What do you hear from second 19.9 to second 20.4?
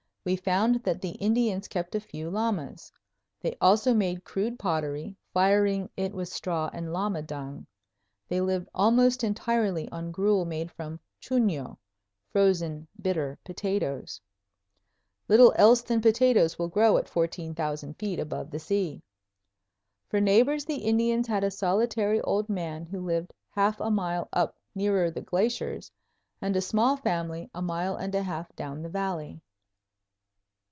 For